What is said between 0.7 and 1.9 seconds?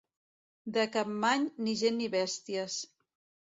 De Campmany, ni